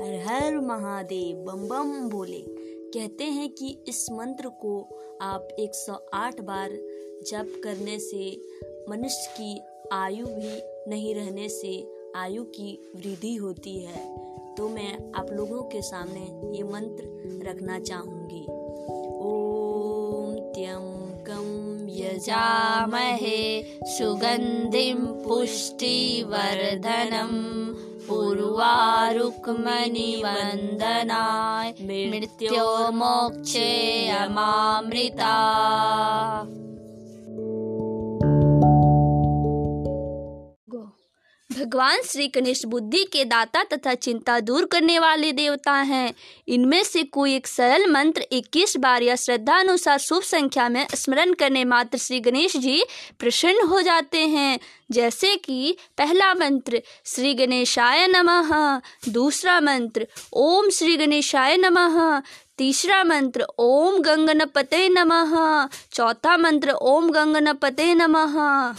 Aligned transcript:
हर 0.00 0.14
हर 0.26 0.60
महादेव 0.60 1.36
बम 1.36 1.68
बम 1.68 2.10
बोले। 2.10 2.44
कहते 2.94 3.24
हैं 3.24 3.48
कि 3.50 3.78
इस 3.88 4.06
मंत्र 4.12 4.48
को 4.48 5.00
आप 5.20 5.48
108 5.58 6.40
बार 6.40 6.70
जप 7.26 7.60
करने 7.64 7.98
से 7.98 8.40
मनुष्य 8.88 9.34
की 9.40 9.60
आयु 9.92 10.26
भी 10.26 10.62
नहीं 10.90 11.14
रहने 11.14 11.48
से 11.48 11.92
आयु 12.16 12.44
की 12.44 12.92
वृद्धि 12.96 13.34
होती 13.34 13.78
है। 13.78 14.16
तो 14.54 14.68
मैं 14.68 15.12
आप 15.12 15.30
लोगों 15.32 15.62
के 15.62 15.82
सामने 15.82 16.56
ये 16.56 16.62
मंत्र 16.62 17.04
रखना 17.48 17.80
चाहूँगी। 17.80 18.42
ओम 19.28 20.34
त्यम्कं 20.54 21.46
यजामहे 21.88 23.62
सुगन्धिं 23.84 25.06
पुष्टिवर्धनम्। 25.24 26.36
पुर्वारुक्मणि 28.08 30.10
मृत्यो 31.86 32.68
मोक्षे 32.92 33.70
अमामृता। 34.18 35.34
भगवान 41.66 42.02
श्री 42.02 42.28
गणेश 42.28 42.64
बुद्धि 42.64 43.04
के 43.12 43.24
दाता 43.24 43.62
तथा 43.62 43.94
चिंता 43.94 44.40
दूर 44.40 44.64
करने 44.64 44.98
वाले 44.98 45.32
देवता 45.32 45.72
हैं। 45.72 46.14
इनमें 46.48 46.84
से 46.84 47.02
कोई 47.02 47.34
एक 47.34 47.46
सरल 47.46 47.90
मंत्र 47.90 48.22
21 48.32 48.76
बार 48.76 49.02
या 49.02 49.16
श्रद्धा 49.16 49.58
अनुसार 49.58 49.98
शुभ 49.98 50.22
संख्या 50.22 50.68
में 50.68 50.86
स्मरण 50.94 51.32
करने 51.32 51.64
मात्र 51.64 51.98
श्री 51.98 52.20
गणेश 52.20 52.56
जी 52.56 52.84
प्रसन्न 53.18 53.66
हो 53.66 53.82
जाते 53.82 54.18
हैं। 54.18 54.58
जैसे 54.90 55.36
कि 55.36 55.76
पहला 55.98 56.34
मंत्र, 56.34 56.82
श्री 57.04 57.34
गणेशाय 57.34 58.06
नमः। 58.06 58.80
दूसरा 59.08 59.60
मंत्र, 59.60 60.06
ओम 60.32 60.70
श्री 60.70 60.96
गणेशाय 60.96 61.56
नमः। 61.56 62.22
तीसरा 62.58 63.04
मंत्र, 63.04 63.46
ओम 63.58 63.98
गंगनपते 63.98 64.88
नमः। 64.88 65.68
चौथा 65.92 66.36
मंत्र, 66.36 66.70
ओम 66.70 67.10
गंगनपते 67.10 67.94
नमः। 67.94 68.74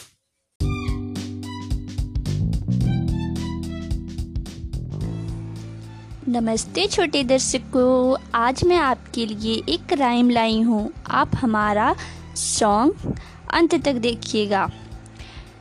नमस्ते 6.29 6.85
छोटे 6.87 7.23
दर्शकों, 7.23 8.15
आज 8.35 8.63
मैं 8.63 8.77
आपके 8.77 9.25
लिए 9.25 9.53
एक 9.69 9.93
राइम 9.93 10.29
लाई 10.29 10.59
हूँ। 10.61 10.89
आप 11.09 11.31
हमारा 11.35 11.95
सॉन्ग 12.35 13.15
अंत 13.53 13.75
तक 13.85 13.93
देखिएगा। 13.93 14.67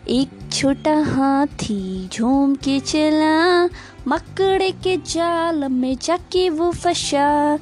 एक 0.09 0.31
छोटा 0.53 0.95
हाथी 1.03 2.09
झूम 2.09 2.55
के 2.55 2.81
चला, 2.81 3.65
मकड़े 4.09 4.71
के 4.71 4.97
जाल 4.97 5.65
में 5.69 5.97
जाके 6.03 6.49
वो 6.51 6.71
फंसा। 6.73 7.57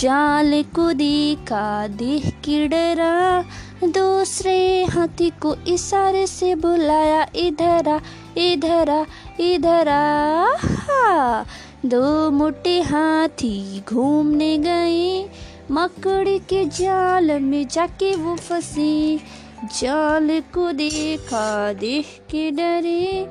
जाल 0.00 0.62
को 0.62 0.92
देखा, 0.92 1.86
देख 1.86 2.28
के 2.44 2.66
डरा। 2.68 3.42
दूसरे 3.84 4.84
हाथी 4.84 5.30
को 5.42 5.54
इशारे 5.66 6.26
से 6.26 6.54
बुलाया, 6.54 7.26
इधर 7.36 8.00
इधर 8.38 9.06
इधर 9.40 9.88
आ। 9.88 11.44
दो 11.86 12.30
मोटे 12.30 12.80
हाथी 12.80 13.82
घूमने 13.88 14.58
गए। 14.58 15.28
मकड़ी 15.70 16.38
के 16.38 16.64
जाल 16.64 17.40
में 17.40 17.68
जाके 17.68 18.16
वो 18.16 18.36
फंसी। 18.36 19.16
जाल 19.80 20.40
को 20.40 20.72
देखा, 20.72 21.72
देख 21.72 22.06
के 22.30 22.50
डरे। 22.50 23.26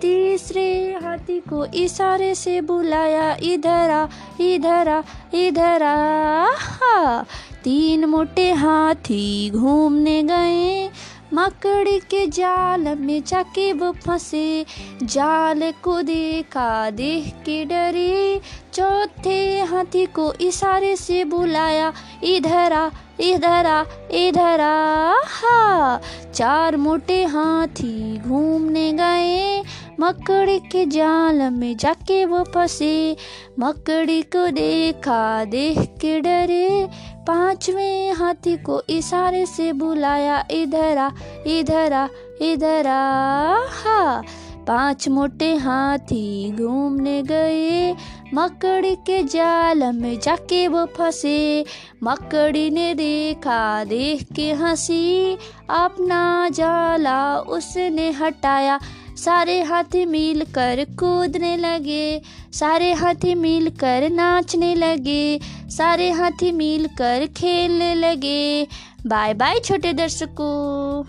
तीसरे 0.00 0.98
हाथी 1.02 1.40
को 1.40 1.64
इशारे 1.64 2.34
से 2.34 2.60
बुलाया, 2.60 3.36
इधर 3.42 3.90
आ 3.90 4.06
इधर 4.40 4.88
आ 4.88 5.02
इधर 5.34 5.82
आ। 5.82 7.22
तीन 7.64 8.04
मोटे 8.04 8.52
हाथी 8.52 9.50
घूमने 9.50 10.22
गए। 10.22 10.90
मकड़ी 11.34 11.98
के 11.98 12.26
जाल 12.26 12.80
में 12.80 13.22
जाके 13.26 13.72
वो 13.72 13.92
फंसे। 13.92 14.66
जाल 15.02 15.72
को 15.82 16.02
देखा, 16.02 16.90
देख 16.90 17.34
के 17.34 17.64
डरे। 17.64 18.40
चौथे 18.74 19.60
हाथी 19.60 20.06
को 20.06 20.32
इशारे 20.32 20.96
से 20.96 21.24
बुलाया, 21.24 21.92
इधर 22.24 22.72
आ 22.72 22.90
इधर 23.20 23.66
आ 23.66 23.84
इधर 24.10 24.60
आ, 24.60 25.12
हा। 25.12 26.00
चार 26.34 26.76
मोटे 26.76 27.24
हाथी 27.24 28.18
घूमने 28.18 28.92
गए। 28.92 29.62
मकड़ी 30.00 30.58
के 30.58 30.86
जाल 30.86 31.50
में 31.50 31.76
जाके 31.76 32.24
वो 32.24 32.42
फंसे। 32.42 33.16
मकड़ी 33.58 34.22
को 34.22 34.50
देखा, 34.50 35.44
देख 35.44 35.78
के 35.78 36.20
डरे। 36.20 36.88
पाँचवें 37.28 38.12
हाथी 38.12 38.56
को 38.56 38.82
इशारे 38.90 39.46
से 39.46 39.72
बुलाया, 39.72 40.44
इधर 40.50 40.98
आ 40.98 41.10
इधर 41.46 41.92
आ 41.92 42.08
इधर 42.42 42.86
आ, 42.86 43.56
हा। 43.68 44.22
पाँच 44.68 45.08
मोटे 45.08 45.54
हाथी 45.54 46.50
घूमने 46.50 47.22
गए, 47.22 47.94
मकड़ी 48.34 48.94
के 48.94 49.22
जाल 49.22 49.82
में 49.92 50.20
जाके 50.20 50.68
वो 50.68 50.86
फंसे। 50.86 51.64
मकड़ी 52.02 52.70
ने 52.70 52.94
देखा, 52.94 53.84
देख 53.84 54.26
के 54.36 54.52
हँसी, 54.52 55.38
अपना 55.70 56.48
जाला 56.48 57.38
उसने 57.38 58.10
हटाया। 58.10 58.80
सारे 59.16 59.62
हाथी 59.62 60.04
मिलकर 60.06 60.86
कूदने 60.90 61.56
लगे, 61.56 62.22
सारे 62.52 62.92
हाथी 62.92 63.34
मिलकर 63.34 64.10
नाचने 64.10 64.74
लगे। 64.74 65.40
सारे 65.70 66.10
हाथी 66.10 66.52
मिलकर 66.52 67.26
खेलने 67.26 67.94
लगे। 67.94 68.66
बाय 69.06 69.34
बाय 69.34 69.58
छोटे 69.58 69.92
दर्शकों। 69.92 71.04